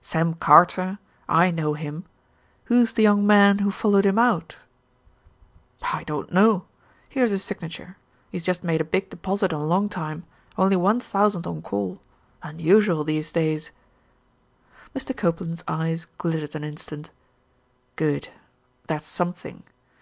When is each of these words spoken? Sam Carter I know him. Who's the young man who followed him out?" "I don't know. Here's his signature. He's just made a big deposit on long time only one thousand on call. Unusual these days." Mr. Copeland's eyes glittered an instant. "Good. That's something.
Sam 0.00 0.32
Carter 0.32 0.98
I 1.28 1.50
know 1.50 1.74
him. 1.74 2.06
Who's 2.64 2.94
the 2.94 3.02
young 3.02 3.26
man 3.26 3.58
who 3.58 3.70
followed 3.70 4.06
him 4.06 4.18
out?" 4.18 4.56
"I 5.92 6.02
don't 6.04 6.32
know. 6.32 6.64
Here's 7.10 7.30
his 7.30 7.44
signature. 7.44 7.98
He's 8.30 8.42
just 8.42 8.64
made 8.64 8.80
a 8.80 8.84
big 8.84 9.10
deposit 9.10 9.52
on 9.52 9.68
long 9.68 9.90
time 9.90 10.24
only 10.56 10.76
one 10.76 10.98
thousand 10.98 11.46
on 11.46 11.60
call. 11.60 12.00
Unusual 12.42 13.04
these 13.04 13.32
days." 13.32 13.70
Mr. 14.96 15.14
Copeland's 15.14 15.62
eyes 15.68 16.06
glittered 16.16 16.54
an 16.54 16.64
instant. 16.64 17.10
"Good. 17.96 18.28
That's 18.86 19.04
something. 19.06 19.62